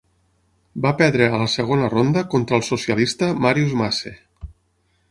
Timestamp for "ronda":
1.95-2.25